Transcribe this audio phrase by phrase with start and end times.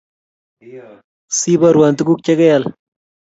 [1.37, 2.63] Siborwon tuguk chegeal